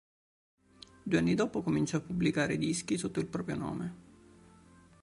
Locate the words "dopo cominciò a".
1.35-2.01